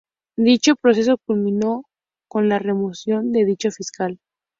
Dicho 0.35 0.77
proceso 0.77 1.19
culminó 1.23 1.83
con 2.27 2.49
la 2.49 2.57
remoción 2.57 3.31
de 3.31 3.45
dicho 3.45 3.69
fiscal. 3.69 4.19